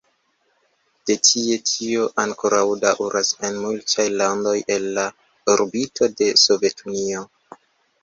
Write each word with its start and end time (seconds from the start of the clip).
De 1.09 1.15
tie 1.29 1.57
tio 1.71 2.07
ankoraŭ 2.23 2.63
daŭras 2.87 3.31
en 3.51 3.61
multaj 3.67 4.09
landoj 4.25 4.57
el 4.79 4.91
la 4.99 5.07
orbito 5.57 6.13
de 6.19 6.35
Sovetunio. 6.49 7.29